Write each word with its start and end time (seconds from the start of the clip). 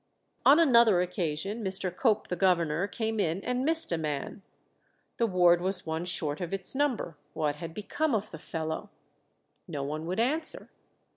On 0.47 0.57
another 0.59 0.99
occasion 1.01 1.63
Mr. 1.63 1.95
Cope 1.95 2.29
the 2.29 2.35
governor 2.35 2.87
came 2.87 3.19
in 3.19 3.43
and 3.43 3.63
missed 3.63 3.91
a 3.91 3.99
man. 3.99 4.41
The 5.17 5.27
ward 5.27 5.61
was 5.61 5.85
one 5.85 6.05
short 6.05 6.41
of 6.41 6.51
its 6.55 6.73
number. 6.73 7.17
What 7.33 7.57
had 7.57 7.75
become 7.75 8.15
of 8.15 8.31
the 8.31 8.39
fellow? 8.39 8.89
No 9.67 9.83
one 9.83 10.07
would 10.07 10.19
answer. 10.19 10.71